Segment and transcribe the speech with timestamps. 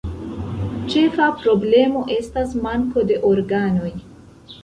[0.93, 3.93] Ĉefa problemo estas manko de organoj.